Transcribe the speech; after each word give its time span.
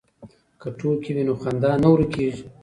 که 0.61 0.67
ټوکې 0.77 1.11
وي 1.15 1.23
نو 1.27 1.33
خندا 1.41 1.71
نه 1.81 1.87
ورکېږي. 1.93 2.43